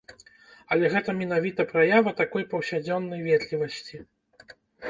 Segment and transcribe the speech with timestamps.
[0.75, 3.97] Але гэта менавіта праява такой паўсядзённай ветлівасці.